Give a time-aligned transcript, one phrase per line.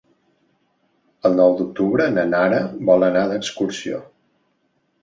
[1.29, 4.03] El nou d'octubre na Nara vol anar d'excursió.